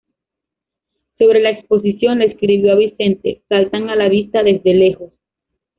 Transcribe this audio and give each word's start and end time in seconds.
Sobre 1.19 1.41
la 1.41 1.51
exposición, 1.51 2.17
le 2.17 2.25
escribió 2.31 2.71
a 2.73 2.75
Vicente: 2.75 3.43
"Saltan 3.47 3.87
a 3.91 3.95
la 3.95 4.09
vista 4.09 4.41
desde 4.41 4.73
lejos. 4.73 5.11